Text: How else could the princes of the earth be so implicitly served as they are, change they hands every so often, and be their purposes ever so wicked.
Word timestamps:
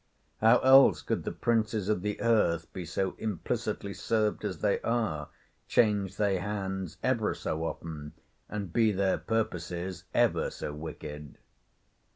How 0.39 0.57
else 0.61 1.03
could 1.03 1.25
the 1.25 1.31
princes 1.31 1.87
of 1.87 2.01
the 2.01 2.19
earth 2.21 2.73
be 2.73 2.85
so 2.85 3.13
implicitly 3.19 3.93
served 3.93 4.43
as 4.43 4.57
they 4.57 4.81
are, 4.81 5.29
change 5.67 6.17
they 6.17 6.37
hands 6.39 6.97
every 7.03 7.35
so 7.35 7.63
often, 7.65 8.13
and 8.49 8.73
be 8.73 8.91
their 8.91 9.19
purposes 9.19 10.05
ever 10.11 10.49
so 10.49 10.73
wicked. 10.73 11.37